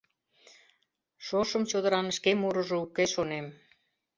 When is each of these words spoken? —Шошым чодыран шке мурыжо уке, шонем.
—Шошым 1.25 1.63
чодыран 1.69 2.07
шке 2.17 2.31
мурыжо 2.41 2.75
уке, 2.85 3.05
шонем. 3.13 3.45